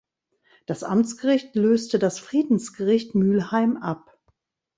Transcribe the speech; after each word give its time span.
Das 0.65 0.81
Amtsgericht 0.83 1.53
löste 1.55 1.99
das 1.99 2.17
Friedensgericht 2.17 3.13
Mülheim 3.13 3.77
ab. 3.77 4.17